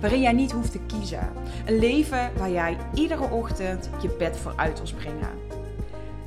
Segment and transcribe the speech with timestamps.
[0.00, 1.32] waarin jij niet hoeft te kiezen.
[1.66, 5.30] Een leven waar jij iedere ochtend je bed voor uit wil springen.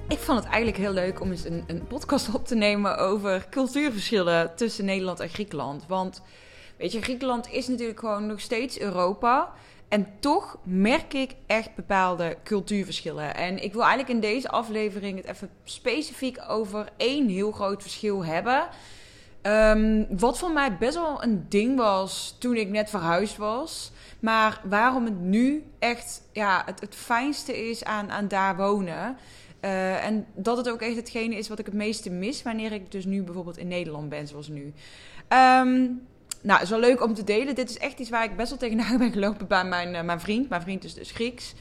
[0.07, 3.47] Ik vond het eigenlijk heel leuk om eens een, een podcast op te nemen over
[3.49, 5.85] cultuurverschillen tussen Nederland en Griekenland.
[5.87, 6.21] Want
[6.77, 9.51] weet je, Griekenland is natuurlijk gewoon nog steeds Europa.
[9.87, 13.35] En toch merk ik echt bepaalde cultuurverschillen.
[13.35, 18.25] En ik wil eigenlijk in deze aflevering het even specifiek over één heel groot verschil
[18.25, 18.67] hebben.
[19.43, 23.91] Um, wat voor mij best wel een ding was toen ik net verhuisd was.
[24.19, 29.17] Maar waarom het nu echt ja, het, het fijnste is aan, aan daar wonen.
[29.61, 32.91] Uh, en dat het ook echt hetgene is wat ik het meeste mis wanneer ik
[32.91, 34.73] dus nu bijvoorbeeld in Nederland ben, zoals nu.
[35.29, 36.01] Um,
[36.41, 37.55] nou, het is wel leuk om te delen.
[37.55, 40.19] Dit is echt iets waar ik best wel tegenaan ben gelopen bij mijn, uh, mijn
[40.19, 40.49] vriend.
[40.49, 41.53] Mijn vriend is dus Grieks.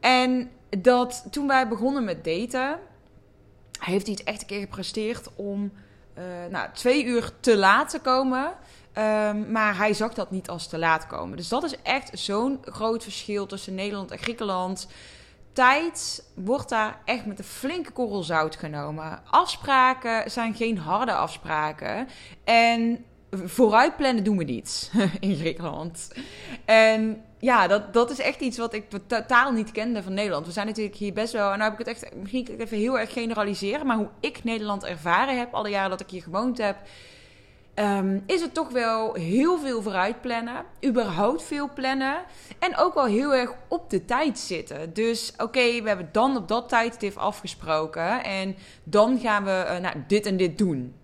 [0.00, 2.78] En dat toen wij begonnen met daten,
[3.78, 5.72] heeft hij het echt een keer gepresteerd om
[6.50, 8.52] nou, twee uur te laat te komen.
[8.98, 11.36] Um, maar hij zag dat niet als te laat komen.
[11.36, 14.88] Dus dat is echt zo'n groot verschil tussen Nederland en Griekenland.
[15.52, 19.20] Tijd wordt daar echt met een flinke korrel zout genomen.
[19.30, 22.08] Afspraken zijn geen harde afspraken.
[22.44, 23.04] En
[23.44, 26.12] vooruitplannen doen we niet in Griekenland.
[26.64, 30.46] En ja, dat, dat is echt iets wat ik totaal niet kende van Nederland.
[30.46, 32.98] We zijn natuurlijk hier best wel, en nou heb ik het echt, misschien even heel
[32.98, 36.76] erg generaliseren, maar hoe ik Nederland ervaren heb, alle jaren dat ik hier gewoond heb,
[37.74, 40.64] um, is het toch wel heel veel vooruit plannen.
[40.84, 42.16] Überhaupt veel plannen.
[42.58, 44.94] En ook wel heel erg op de tijd zitten.
[44.94, 48.24] Dus oké, we hebben dan op dat tijdstip afgesproken.
[48.24, 50.94] En dan gaan we uh, nou, dit en dit doen.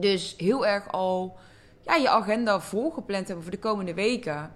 [0.00, 1.36] Dus heel erg al
[1.84, 4.52] ja, je agenda volgepland hebben voor de komende weken.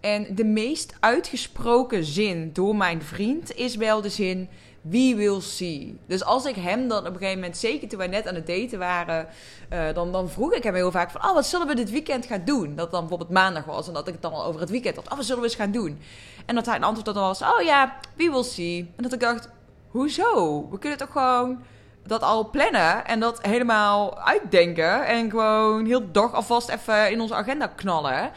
[0.00, 4.48] En de meest uitgesproken zin door mijn vriend is wel de zin:
[4.80, 5.98] We will see.
[6.06, 8.46] Dus als ik hem dan op een gegeven moment, zeker toen wij net aan het
[8.46, 9.28] daten waren,
[9.72, 12.26] uh, dan, dan vroeg ik hem heel vaak van: Oh, wat zullen we dit weekend
[12.26, 12.76] gaan doen?
[12.76, 15.10] Dat dan bijvoorbeeld maandag was en dat ik het dan al over het weekend had.
[15.10, 16.00] Oh, wat zullen we eens gaan doen?
[16.46, 18.90] En dat hij een antwoord dan was: Oh ja, we will see.
[18.96, 19.48] En dat ik dacht:
[19.88, 20.68] Hoezo?
[20.70, 21.62] We kunnen toch gewoon
[22.06, 25.06] dat al plannen en dat helemaal uitdenken.
[25.06, 28.30] En gewoon heel dag alvast even in onze agenda knallen.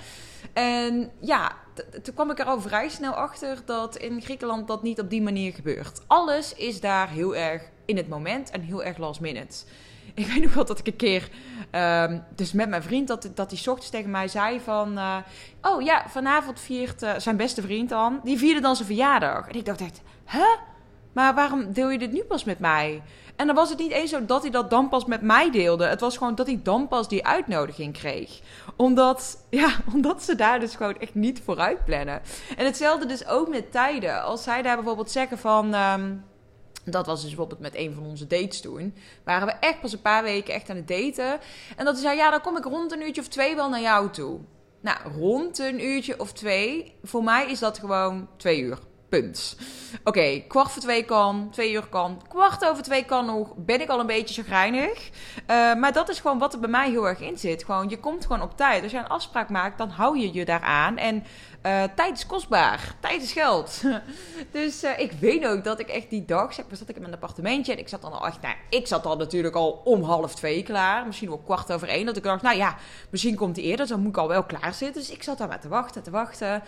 [0.53, 1.51] En ja,
[2.03, 5.21] toen kwam ik er al vrij snel achter dat in Griekenland dat niet op die
[5.21, 6.01] manier gebeurt.
[6.07, 9.55] Alles is daar heel erg in het moment en heel erg last minute.
[10.13, 11.29] Ik weet nog wel dat ik een keer,
[11.71, 14.97] um, dus met mijn vriend, dat, dat hij ochtends tegen mij zei van...
[14.97, 15.17] Uh,
[15.61, 19.47] oh ja, vanavond viert uh, zijn beste vriend dan, die vierde dan zijn verjaardag.
[19.47, 20.45] En ik dacht echt, hè?
[21.15, 23.01] Maar waarom deel je dit nu pas met mij?
[23.35, 25.85] En dan was het niet eens zo dat hij dat dan pas met mij deelde.
[25.85, 28.39] Het was gewoon dat hij dan pas die uitnodiging kreeg.
[28.75, 32.21] Omdat, ja, omdat ze daar dus gewoon echt niet vooruit plannen.
[32.57, 34.23] En hetzelfde dus ook met tijden.
[34.23, 35.73] Als zij daar bijvoorbeeld zeggen van...
[35.73, 36.23] Um,
[36.83, 38.95] dat was dus bijvoorbeeld met een van onze dates toen.
[39.23, 41.39] Waren we echt pas een paar weken echt aan het daten.
[41.75, 43.81] En dat hij zei, ja, dan kom ik rond een uurtje of twee wel naar
[43.81, 44.39] jou toe.
[44.81, 46.95] Nou, rond een uurtje of twee.
[47.03, 48.79] Voor mij is dat gewoon twee uur.
[49.09, 49.57] Punt.
[50.03, 53.53] Oké, kwart voor twee kan, twee uur kan, kwart over twee kan nog.
[53.55, 55.09] Ben ik al een beetje chagrijnig.
[55.41, 57.63] Uh, maar dat is gewoon wat er bij mij heel erg in zit.
[57.63, 58.83] Gewoon, je komt gewoon op tijd.
[58.83, 60.97] Als je een afspraak maakt, dan hou je je daaraan.
[60.97, 61.23] En
[61.65, 62.95] uh, tijd is kostbaar.
[62.99, 63.81] Tijd is geld.
[64.51, 67.01] dus uh, ik weet ook dat ik echt die dag, zeg maar, zat ik in
[67.01, 67.71] mijn appartementje.
[67.71, 71.05] En ik zat dan al nou, ik zat dan natuurlijk al om half twee klaar.
[71.05, 72.05] Misschien wel kwart over één.
[72.05, 72.77] Dat ik dacht, nou ja,
[73.09, 73.87] misschien komt hij eerder.
[73.87, 75.01] Dan moet ik al wel klaar zitten.
[75.01, 76.63] Dus ik zat daar maar te wachten, te wachten.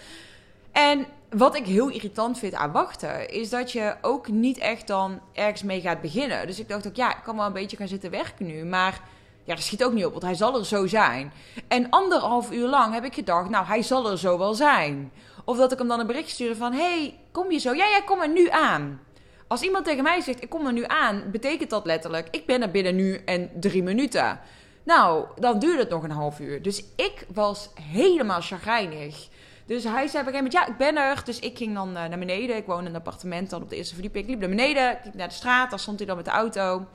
[0.77, 5.19] En wat ik heel irritant vind aan wachten, is dat je ook niet echt dan
[5.33, 6.47] ergens mee gaat beginnen.
[6.47, 8.65] Dus ik dacht ook, ja, ik kan wel een beetje gaan zitten werken nu.
[8.65, 9.01] Maar
[9.43, 11.33] ja, dat schiet ook niet op, want hij zal er zo zijn.
[11.67, 15.11] En anderhalf uur lang heb ik gedacht, nou, hij zal er zo wel zijn.
[15.45, 17.73] Of dat ik hem dan een bericht stuurde van, hey, kom je zo?
[17.73, 18.99] Ja, ja, kom er nu aan.
[19.47, 22.61] Als iemand tegen mij zegt, ik kom er nu aan, betekent dat letterlijk, ik ben
[22.61, 24.39] er binnen nu en drie minuten.
[24.83, 26.61] Nou, dan duurt het nog een half uur.
[26.61, 29.27] Dus ik was helemaal chagrijnig
[29.67, 31.21] Dus hij zei op een gegeven moment, ja, ik ben er.
[31.25, 32.55] Dus ik ging dan naar beneden.
[32.55, 34.23] Ik woon in een appartement dan op de eerste verdieping.
[34.23, 35.69] Ik liep naar beneden, ik liep naar de straat.
[35.69, 36.85] Daar stond hij dan met de auto.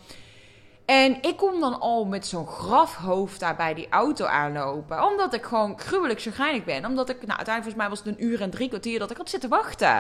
[0.85, 5.05] En ik kom dan al met zo'n grafhoofd daar bij die auto aanlopen.
[5.05, 6.85] Omdat ik gewoon gruwelijk chagrijnig ben.
[6.85, 9.17] Omdat ik, nou uiteindelijk volgens mij was het een uur en drie kwartier dat ik
[9.17, 9.97] had zitten wachten.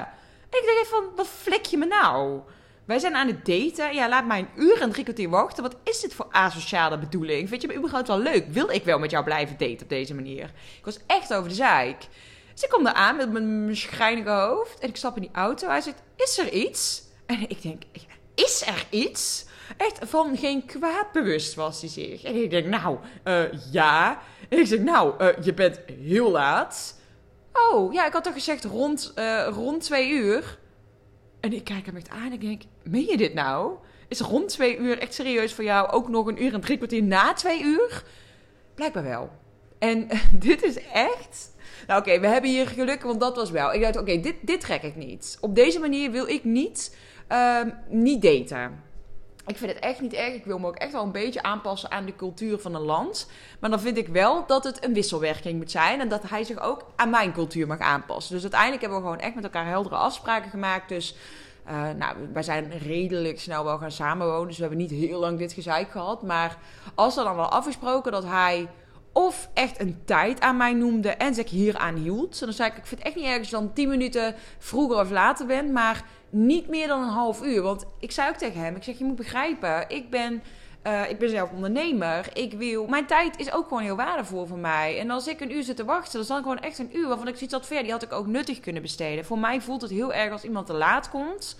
[0.50, 2.40] En ik dacht van, wat flik je me nou?
[2.84, 3.94] Wij zijn aan het daten.
[3.94, 5.62] Ja, laat mij een uur en drie kwartier wachten.
[5.62, 7.48] Wat is dit voor asociale bedoeling?
[7.48, 8.46] Vind je me überhaupt wel leuk?
[8.48, 10.44] Wil ik wel met jou blijven daten op deze manier?
[10.78, 11.96] Ik was echt over de zaak.
[12.52, 14.78] Dus ik kom aan met mijn schrijnige hoofd.
[14.78, 15.68] En ik stap in die auto.
[15.68, 17.02] Hij zegt, is er iets?
[17.26, 17.82] En ik denk,
[18.34, 19.46] is er iets?
[19.76, 22.22] Echt van geen kwaad bewust was hij zich.
[22.22, 24.22] En ik denk, nou, uh, ja.
[24.48, 27.00] En ik zeg, nou, uh, je bent heel laat.
[27.52, 30.58] Oh, ja, ik had toch gezegd rond, uh, rond twee uur.
[31.40, 33.76] En ik kijk hem echt aan en ik denk, meen je dit nou?
[34.08, 37.02] Is rond twee uur echt serieus voor jou ook nog een uur en drie kwartier
[37.02, 38.04] na twee uur?
[38.74, 39.30] Blijkbaar wel.
[39.82, 40.08] En
[40.48, 41.50] dit is echt...
[41.86, 43.72] Nou oké, we hebben hier geluk, want dat was wel.
[43.72, 45.38] Ik dacht, oké, dit, dit trek ik niet.
[45.40, 46.96] Op deze manier wil ik niet,
[47.28, 48.82] uh, niet daten.
[49.46, 50.34] Ik vind het echt niet erg.
[50.34, 53.30] Ik wil me ook echt wel een beetje aanpassen aan de cultuur van een land.
[53.60, 56.00] Maar dan vind ik wel dat het een wisselwerking moet zijn.
[56.00, 58.32] En dat hij zich ook aan mijn cultuur mag aanpassen.
[58.34, 60.88] Dus uiteindelijk hebben we gewoon echt met elkaar heldere afspraken gemaakt.
[60.88, 61.16] Dus
[61.66, 64.46] uh, nou, wij zijn redelijk snel wel gaan samenwonen.
[64.46, 66.22] Dus we hebben niet heel lang dit gezeik gehad.
[66.22, 66.58] Maar
[66.94, 68.68] als er dan wel afgesproken dat hij
[69.12, 72.40] of echt een tijd aan mij noemde en zich hier aan hield.
[72.40, 74.98] Dan zei ik, ik vind het echt niet erg als je dan 10 minuten vroeger
[74.98, 75.72] of later bent.
[75.72, 77.62] Maar niet meer dan een half uur.
[77.62, 80.42] Want ik zei ook tegen hem, ik zeg, je moet begrijpen, ik ben...
[80.86, 82.28] Uh, ik ben zelf ondernemer.
[82.32, 82.86] Ik wil.
[82.86, 84.98] Mijn tijd is ook gewoon heel waardevol voor mij.
[84.98, 87.08] En als ik een uur zit te wachten, dan is dan gewoon echt een uur
[87.08, 87.82] waarvan ik zoiets had ver.
[87.82, 89.24] Die had ik ook nuttig kunnen besteden.
[89.24, 91.56] Voor mij voelt het heel erg als iemand te laat komt.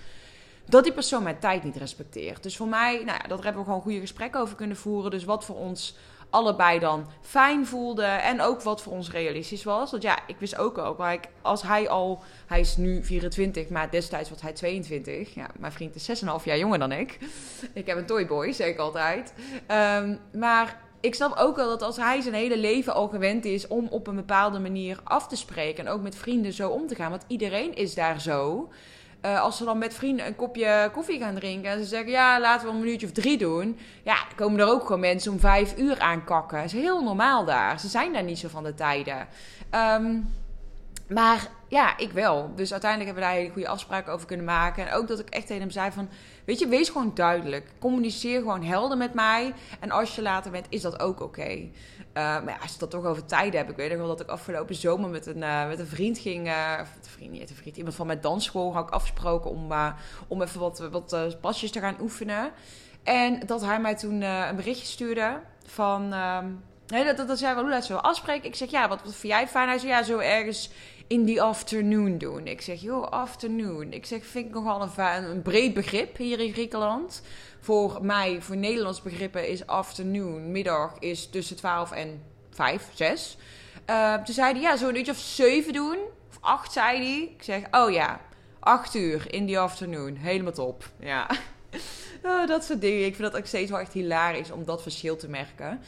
[0.65, 2.43] Dat die persoon mijn tijd niet respecteert.
[2.43, 5.11] Dus voor mij, nou ja, dat hebben we gewoon goede gesprekken over kunnen voeren.
[5.11, 5.97] Dus wat voor ons
[6.33, 8.23] allebei dan fijn voelden.
[8.23, 9.91] En ook wat voor ons realistisch was.
[9.91, 13.91] Want ja, ik wist ook ook, like, als hij al, hij is nu 24, maar
[13.91, 15.35] destijds was hij 22.
[15.35, 17.19] Ja, mijn vriend is 6,5 jaar jonger dan ik.
[17.73, 19.35] Ik heb een toyboy, zeg ik altijd.
[19.71, 23.67] Um, maar ik snap ook wel dat als hij zijn hele leven al gewend is
[23.67, 25.87] om op een bepaalde manier af te spreken.
[25.87, 27.11] En ook met vrienden zo om te gaan.
[27.11, 28.69] Want iedereen is daar zo.
[29.27, 32.41] Uh, als ze dan met vrienden een kopje koffie gaan drinken en ze zeggen ja,
[32.41, 33.79] laten we een minuutje of drie doen.
[34.03, 36.57] Ja, komen er ook gewoon mensen om vijf uur aankakken.
[36.57, 37.81] Dat is heel normaal daar.
[37.81, 39.29] Ze zijn daar niet zo van de tijden.
[39.75, 40.33] Um,
[41.13, 42.53] maar ja, ik wel.
[42.55, 44.87] Dus uiteindelijk hebben we daar hele goede afspraken over kunnen maken.
[44.87, 46.09] En ook dat ik echt tegen hem zei van...
[46.45, 47.71] Weet je, wees gewoon duidelijk.
[47.79, 49.55] Communiceer gewoon helder met mij.
[49.81, 51.49] En als je later bent, is dat ook oké.
[51.49, 51.69] Uh,
[52.15, 53.71] maar ja, als je dat toch over tijden hebt.
[53.71, 56.47] Ik weet nog wel dat ik afgelopen zomer met een, uh, met een vriend ging.
[56.47, 57.77] Uh, vriend, niet een vriend.
[57.77, 59.73] Iemand van mijn dansschool had ik afgesproken om,
[60.29, 62.51] om even wat, wat pasjes te gaan oefenen.
[63.03, 66.13] En dat hij mij toen een berichtje stuurde van...
[66.13, 66.47] Ehm,
[66.87, 68.49] nee, dat, dat, dat zei wel, hoe laat zo afspreken?
[68.49, 69.69] Ik zeg, ja, wat, wat vind jij fijn?
[69.69, 70.71] Hij zei, ja, zo ergens
[71.13, 72.47] in the afternoon doen.
[72.47, 73.93] Ik zeg, joh, afternoon.
[73.93, 77.23] Ik zeg, vind ik nogal een, een breed begrip hier in Griekenland.
[77.61, 83.37] Voor mij, voor Nederlands begrippen, is afternoon, middag, is tussen 12 en 5, 6.
[83.91, 85.99] Uh, toen zei hij, ja, zo'n uurtje of 7 doen.
[86.29, 87.23] Of 8, zei hij.
[87.23, 88.21] Ik zeg, oh ja,
[88.59, 90.17] 8 uur in the afternoon.
[90.17, 90.89] Helemaal top.
[91.01, 91.27] Ja.
[92.25, 93.07] Oh, dat soort dingen.
[93.07, 95.81] Ik vind dat ook steeds wel echt hilarisch om dat verschil te merken.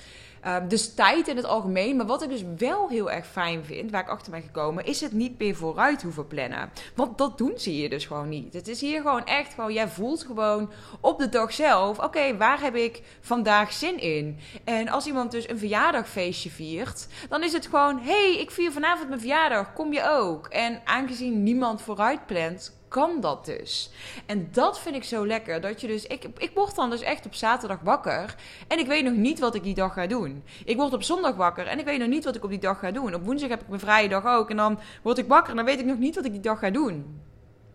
[0.45, 1.97] Ehm, dus tijd in het algemeen.
[1.97, 5.01] Maar wat ik dus wel heel erg fijn vind, waar ik achter ben gekomen, is
[5.01, 6.71] het niet meer vooruit hoeven plannen.
[6.95, 8.55] Want dat doen ze hier dus gewoon niet.
[8.55, 10.71] Het is hier gewoon echt gewoon, jij voelt gewoon
[11.01, 14.39] op de dag zelf, oké, waar heb ik vandaag zin in?
[14.65, 19.09] En als iemand dus een verjaardagfeestje viert, dan is het gewoon, hey, ik vier vanavond
[19.09, 20.47] mijn verjaardag, kom je ook?
[20.47, 23.91] En aangezien niemand vooruit plant, kan dat dus.
[24.27, 25.61] En dat vind ik zo lekker.
[25.61, 28.35] Dat je dus, ik, ik word dan dus echt op zaterdag wakker.
[28.69, 30.43] En ik weet nog niet wat ik die dag ga doen.
[30.65, 32.79] Ik word op zondag wakker en ik weet nog niet wat ik op die dag
[32.79, 33.15] ga doen.
[33.15, 34.51] Op woensdag heb ik mijn vrije dag ook.
[34.51, 36.59] En dan word ik wakker en dan weet ik nog niet wat ik die dag
[36.59, 37.21] ga doen.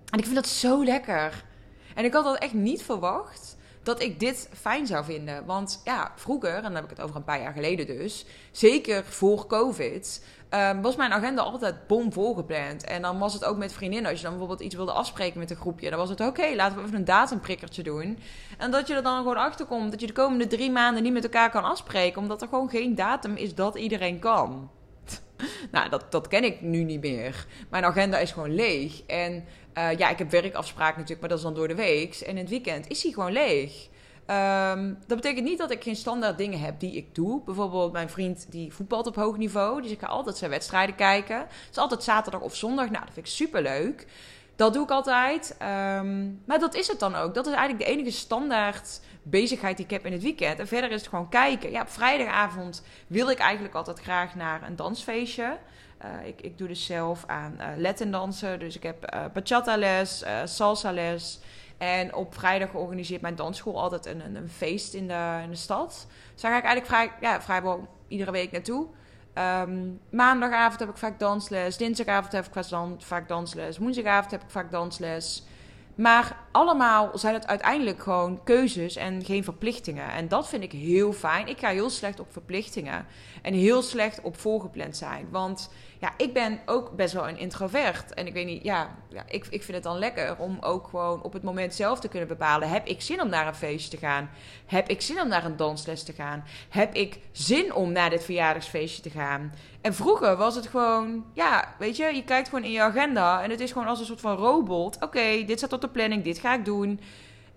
[0.09, 1.43] En ik vind dat zo lekker.
[1.95, 5.45] En ik had dat echt niet verwacht dat ik dit fijn zou vinden.
[5.45, 9.05] Want ja, vroeger, en dan heb ik het over een paar jaar geleden dus, zeker
[9.05, 12.83] voor COVID, um, was mijn agenda altijd bomvol gepland.
[12.83, 14.09] En dan was het ook met vriendinnen.
[14.09, 16.77] Als je dan bijvoorbeeld iets wilde afspreken met een groepje, dan was het oké, laten
[16.77, 18.19] we even een datumprikkertje doen.
[18.57, 21.13] En dat je er dan gewoon achter komt dat je de komende drie maanden niet
[21.13, 24.69] met elkaar kan afspreken, omdat er gewoon geen datum is dat iedereen kan.
[25.71, 27.45] nou, dat, dat ken ik nu niet meer.
[27.69, 29.03] Mijn agenda is gewoon leeg.
[29.05, 29.45] En
[29.77, 32.15] uh, ja, ik heb werkafspraken natuurlijk, maar dat is dan door de week.
[32.15, 33.89] En in het weekend is hij gewoon leeg.
[34.29, 37.41] Um, dat betekent niet dat ik geen standaard dingen heb die ik doe.
[37.45, 39.81] Bijvoorbeeld mijn vriend die voetbalt op hoog niveau.
[39.81, 41.37] Dus ik ga altijd zijn wedstrijden kijken.
[41.37, 42.89] Het is altijd zaterdag of zondag.
[42.89, 44.07] Nou, dat vind ik super leuk.
[44.55, 45.57] Dat doe ik altijd.
[45.61, 47.33] Um, maar dat is het dan ook.
[47.33, 50.59] Dat is eigenlijk de enige standaard bezigheid die ik heb in het weekend.
[50.59, 51.71] En verder is het gewoon kijken.
[51.71, 55.57] Ja, op vrijdagavond wil ik eigenlijk altijd graag naar een dansfeestje.
[56.05, 58.59] Uh, ik, ik doe dus zelf aan uh, Latin dansen.
[58.59, 61.39] Dus ik heb uh, bachata les, salsa les.
[61.79, 65.55] En op vrijdag organiseert mijn dansschool altijd een, een, een, feest in de, in de
[65.55, 66.07] stad.
[66.33, 68.87] Dus daar ga ik eigenlijk vrij, ja, vrijwel iedere week naartoe.
[69.33, 71.77] Um, maandagavond heb ik vaak dansles.
[71.77, 72.63] Dinsdagavond heb ik
[72.97, 73.77] vaak dansles.
[73.77, 75.43] Woensdagavond heb ik vaak dansles.
[75.99, 80.11] Maar allemaal zijn het uiteindelijk gewoon keuzes en geen verplichtingen.
[80.11, 81.47] En dat vind ik heel fijn.
[81.47, 83.05] Ik ga heel slecht op verplichtingen.
[83.41, 85.27] En heel slecht op volgepland zijn.
[85.31, 88.13] Want ja, ik ben ook best wel een introvert.
[88.13, 91.21] En ik weet niet, ja, ja ik, ik vind het dan lekker om ook gewoon
[91.21, 92.69] op het moment zelf te kunnen bepalen.
[92.69, 94.29] Heb ik zin om naar een feestje te gaan?
[94.65, 96.43] Heb ik zin om naar een dansles te gaan?
[96.69, 99.53] Heb ik zin om naar dit verjaardagsfeestje te gaan?
[99.81, 103.49] En vroeger was het gewoon, ja, weet je, je kijkt gewoon in je agenda en
[103.49, 104.97] het is gewoon als een soort van robot.
[105.03, 106.99] Oké, dit staat op de planning, dit ga ik doen.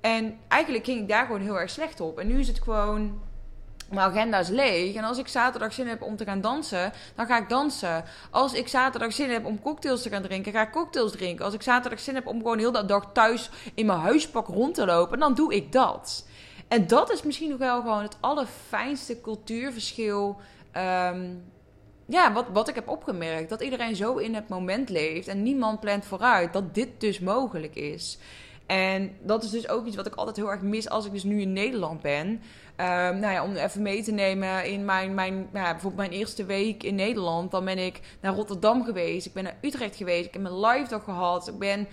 [0.01, 2.19] En eigenlijk ging ik daar gewoon heel erg slecht op.
[2.19, 3.21] En nu is het gewoon,
[3.91, 4.95] mijn agenda is leeg.
[4.95, 8.05] En als ik zaterdag zin heb om te gaan dansen, dan ga ik dansen.
[8.31, 11.45] Als ik zaterdag zin heb om cocktails te gaan drinken, ga ik cocktails drinken.
[11.45, 14.75] Als ik zaterdag zin heb om gewoon heel de dag thuis in mijn huispak rond
[14.75, 16.27] te lopen, dan doe ik dat.
[16.69, 20.41] En dat is misschien nog wel gewoon het allerfijnste cultuurverschil.
[20.73, 21.25] Ehm,
[22.07, 23.49] ja, wat, wat ik heb opgemerkt.
[23.49, 27.75] Dat iedereen zo in het moment leeft en niemand plant vooruit dat dit dus mogelijk
[27.75, 28.19] is.
[28.67, 31.23] En dat is dus ook iets wat ik altijd heel erg mis als ik dus
[31.23, 32.41] nu in Nederland ben.
[32.77, 36.21] Um, nou ja, om even mee te nemen in mijn, mijn nou ja, bijvoorbeeld mijn
[36.21, 37.51] eerste week in Nederland.
[37.51, 39.27] Dan ben ik naar Rotterdam geweest.
[39.27, 40.27] Ik ben naar Utrecht geweest.
[40.27, 41.49] Ik heb mijn live dag gehad.
[41.49, 41.87] Ik ben uh,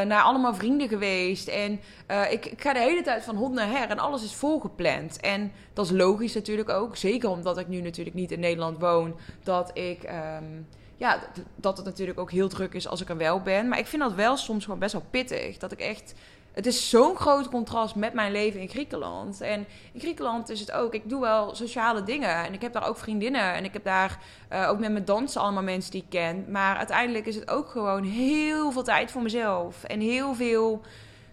[0.00, 1.48] naar allemaal vrienden geweest.
[1.48, 1.80] En
[2.10, 3.90] uh, ik, ik, ga de hele tijd van hond naar her.
[3.90, 5.20] En alles is volgepland.
[5.20, 6.96] En dat is logisch natuurlijk ook.
[6.96, 9.16] Zeker omdat ik nu natuurlijk niet in Nederland woon.
[9.42, 10.02] Dat ik...
[10.42, 10.66] Um,
[10.96, 11.22] ja,
[11.56, 13.68] dat het natuurlijk ook heel druk is als ik er wel ben.
[13.68, 15.58] Maar ik vind dat wel soms gewoon best wel pittig.
[15.58, 16.14] Dat ik echt
[16.56, 19.40] het is zo'n groot contrast met mijn leven in Griekenland.
[19.40, 22.44] En in Griekenland is het ook, ik doe wel sociale dingen.
[22.44, 23.54] En ik heb daar ook vriendinnen.
[23.54, 24.18] En ik heb daar
[24.52, 26.44] uh, ook met mijn dansen allemaal mensen die ik ken.
[26.48, 29.84] Maar uiteindelijk is het ook gewoon heel veel tijd voor mezelf.
[29.84, 30.80] En heel veel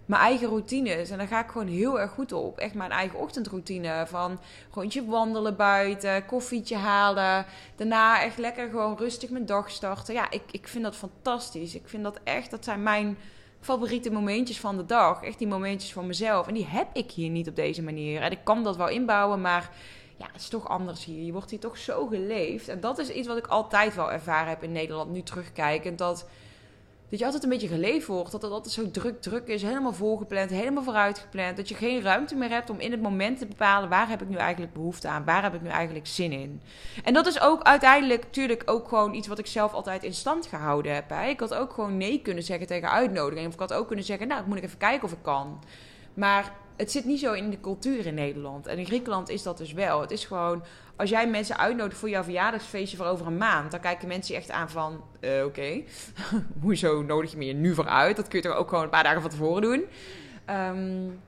[0.06, 1.10] mijn eigen routines.
[1.10, 2.58] En daar ga ik gewoon heel erg goed op.
[2.58, 4.04] Echt mijn eigen ochtendroutine.
[4.06, 7.46] Van rondje wandelen buiten, koffietje halen.
[7.76, 10.14] Daarna echt lekker gewoon rustig mijn dag starten.
[10.14, 11.74] Ja, ik, ik vind dat fantastisch.
[11.74, 13.18] Ik vind dat echt, dat zijn mijn
[13.60, 15.22] favoriete momentjes van de dag.
[15.22, 16.46] Echt die momentjes voor mezelf.
[16.46, 18.20] En die heb ik hier niet op deze manier.
[18.20, 19.70] En ik kan dat wel inbouwen, maar
[20.16, 21.24] ja, het is toch anders hier.
[21.24, 22.68] Je wordt hier toch zo geleefd.
[22.68, 25.98] En dat is iets wat ik altijd wel ervaren heb in Nederland, nu terugkijkend.
[25.98, 26.28] Dat
[27.14, 28.32] dat je altijd een beetje geleefd wordt.
[28.32, 29.62] Dat het altijd zo druk, druk is.
[29.62, 31.56] Helemaal volgepland, helemaal vooruitgepland.
[31.56, 33.88] Dat je geen ruimte meer hebt om in het moment te bepalen...
[33.88, 35.24] waar heb ik nu eigenlijk behoefte aan?
[35.24, 36.60] Waar heb ik nu eigenlijk zin in?
[37.04, 40.46] En dat is ook uiteindelijk natuurlijk ook gewoon iets wat ik zelf altijd in stand
[40.46, 41.12] gehouden heb.
[41.12, 43.46] Ik had ook gewoon nee kunnen zeggen tegen uitnodiging.
[43.46, 45.60] Of ik had ook kunnen zeggen, nou, ik moet ik even kijken of ik kan.
[46.14, 48.66] Maar het zit niet zo in de cultuur in Nederland.
[48.66, 50.00] En in Griekenland is dat dus wel.
[50.00, 50.62] Het is gewoon,
[50.96, 54.50] als jij mensen uitnodigt voor jouw verjaardagsfeestje voor over een maand, dan kijken mensen echt
[54.50, 55.82] aan van, uh, oké,
[56.62, 58.16] hoezo nodig je me hier nu voor uit?
[58.16, 59.84] Dat kun je toch ook gewoon een paar dagen van tevoren doen.
[60.50, 61.20] Um,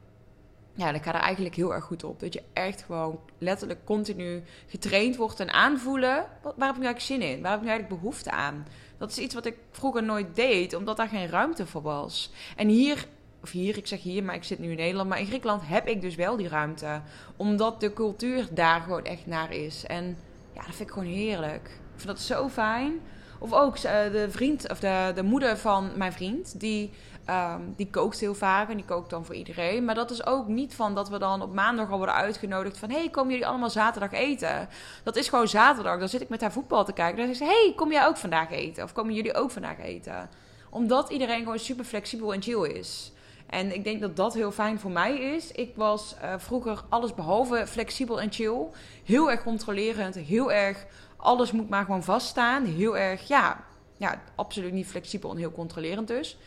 [0.77, 2.21] ja, dan ga er eigenlijk heel erg goed op.
[2.21, 6.27] Dat je echt gewoon letterlijk continu getraind wordt en aanvoelen.
[6.43, 7.43] Waar heb ik nu eigenlijk zin in?
[7.43, 8.67] Waar heb ik nu eigenlijk behoefte aan?
[8.99, 12.33] Dat is iets wat ik vroeger nooit deed, omdat daar geen ruimte voor was.
[12.57, 13.07] En hier
[13.43, 15.09] of hier, ik zeg hier, maar ik zit nu in Nederland.
[15.09, 17.01] Maar in Griekenland heb ik dus wel die ruimte.
[17.37, 19.87] Omdat de cultuur daar gewoon echt naar is.
[19.87, 20.17] En
[20.53, 21.65] ja, dat vind ik gewoon heerlijk.
[21.65, 23.01] Ik vind dat zo fijn.
[23.39, 26.93] Of ook eh, de vriend, of de, de moeder van mijn vriend, die,
[27.31, 29.85] um, die kookt heel vaak en die kookt dan voor iedereen.
[29.85, 32.91] Maar dat is ook niet van dat we dan op maandag al worden uitgenodigd van...
[32.91, 34.69] hey, komen jullie allemaal zaterdag eten?
[35.03, 35.99] Dat is gewoon zaterdag.
[35.99, 37.17] Dan zit ik met haar voetbal te kijken.
[37.17, 38.85] Dan zeg ze, hey, kom jij ook vandaag eten?
[38.85, 40.29] Of komen jullie ook vandaag eten?
[40.71, 43.13] Omdat iedereen gewoon super flexibel en chill is.
[43.47, 45.53] En ik denk dat dat heel fijn voor mij is.
[45.53, 48.67] Ik was uh, vroeger alles behalve flexibel en chill.
[49.05, 50.15] Heel erg controlerend.
[50.15, 50.87] Heel erg,
[51.17, 52.65] alles moet maar gewoon vaststaan.
[52.65, 53.65] Heel erg, ja,
[53.97, 56.39] ja, absoluut niet flexibel en heel controlerend dus.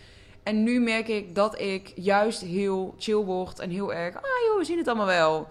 [0.44, 4.58] En nu merk ik dat ik juist heel chill word en heel erg, ah joh,
[4.58, 5.48] we zien het allemaal wel.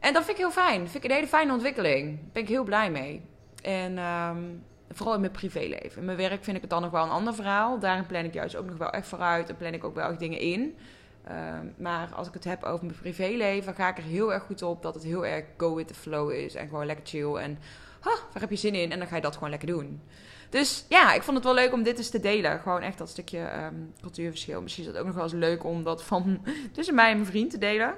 [0.00, 0.88] En dat vind ik heel fijn.
[0.88, 2.06] Vind ik een hele fijne ontwikkeling.
[2.06, 3.22] Daar ben ik heel blij mee.
[3.62, 4.62] En um,
[4.94, 5.98] Vooral in mijn privéleven.
[5.98, 7.78] In mijn werk vind ik het dan nog wel een ander verhaal.
[7.78, 10.18] Daarin plan ik juist ook nog wel echt vooruit en plan ik ook wel echt
[10.18, 10.76] dingen in.
[11.24, 14.62] Ehm, maar als ik het heb over mijn privéleven, ga ik er heel erg goed
[14.62, 16.54] op dat het heel erg go with the flow is.
[16.54, 17.34] En gewoon lekker chill.
[17.34, 17.58] En
[18.02, 18.92] waar heb je zin in?
[18.92, 20.00] En dan ga je dat gewoon lekker doen.
[20.50, 22.60] Dus ja, ik vond het wel leuk om dit eens te delen.
[22.60, 24.62] Gewoon echt dat stukje um, cultuurverschil.
[24.62, 27.28] Misschien is het ook nog wel eens leuk om dat van tussen mij en mijn
[27.28, 27.94] vriend te delen.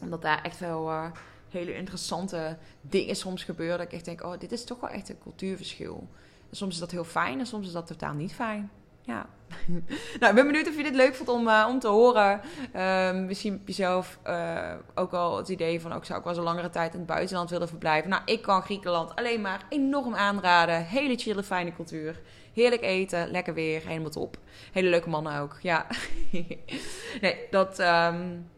[0.00, 0.88] Omdat daar echt wel.
[0.88, 1.04] Uh,
[1.52, 3.78] hele interessante dingen soms gebeuren.
[3.78, 6.08] Dat ik echt denk, oh, dit is toch wel echt een cultuurverschil.
[6.50, 8.70] En soms is dat heel fijn en soms is dat totaal niet fijn.
[9.10, 9.26] Ja.
[10.20, 12.40] nou, ik ben benieuwd of je dit leuk vond om, uh, om te horen.
[12.76, 15.92] Uh, misschien heb je zelf uh, ook al het idee van...
[15.92, 18.10] ook zou ik wel eens een langere tijd in het buitenland willen verblijven.
[18.10, 20.84] Nou, ik kan Griekenland alleen maar enorm aanraden.
[20.84, 22.20] Hele chille, fijne cultuur.
[22.52, 24.36] Heerlijk eten, lekker weer, helemaal top.
[24.72, 25.86] Hele leuke mannen ook, ja.
[27.20, 27.76] nee, dat,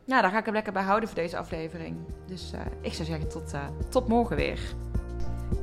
[0.05, 1.97] ja, daar ga ik hem lekker bij houden voor deze aflevering.
[2.27, 3.55] Dus uh, ik zou zeggen tot,
[3.89, 4.61] tot morgen weer.